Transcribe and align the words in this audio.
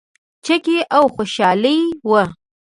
چکې 0.45 0.77
او 0.97 1.03
خوشحالي 1.15 1.77
وه. 2.09 2.23